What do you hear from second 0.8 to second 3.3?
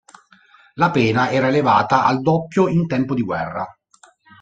La pena era elevata al doppio in tempo di